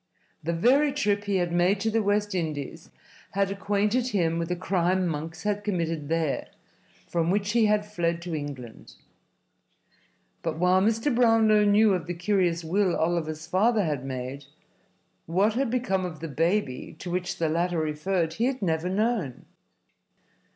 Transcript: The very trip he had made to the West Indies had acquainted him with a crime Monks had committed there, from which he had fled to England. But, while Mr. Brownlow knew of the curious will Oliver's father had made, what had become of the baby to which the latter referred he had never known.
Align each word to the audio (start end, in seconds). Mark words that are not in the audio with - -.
The 0.41 0.51
very 0.53 0.91
trip 0.91 1.25
he 1.25 1.35
had 1.35 1.51
made 1.51 1.79
to 1.81 1.91
the 1.91 2.01
West 2.01 2.33
Indies 2.33 2.89
had 3.33 3.51
acquainted 3.51 4.07
him 4.07 4.39
with 4.39 4.49
a 4.49 4.55
crime 4.55 5.05
Monks 5.05 5.43
had 5.43 5.63
committed 5.63 6.09
there, 6.09 6.47
from 7.07 7.29
which 7.29 7.51
he 7.51 7.67
had 7.67 7.85
fled 7.85 8.19
to 8.23 8.33
England. 8.33 8.95
But, 10.41 10.57
while 10.57 10.81
Mr. 10.81 11.13
Brownlow 11.13 11.65
knew 11.65 11.93
of 11.93 12.07
the 12.07 12.15
curious 12.15 12.63
will 12.63 12.95
Oliver's 12.95 13.45
father 13.45 13.83
had 13.85 14.03
made, 14.03 14.45
what 15.27 15.53
had 15.53 15.69
become 15.69 16.03
of 16.03 16.19
the 16.19 16.27
baby 16.27 16.95
to 16.97 17.11
which 17.11 17.37
the 17.37 17.47
latter 17.47 17.77
referred 17.77 18.33
he 18.33 18.45
had 18.45 18.59
never 18.63 18.89
known. 18.89 19.45